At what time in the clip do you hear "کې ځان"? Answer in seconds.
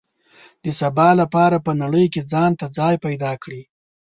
2.13-2.51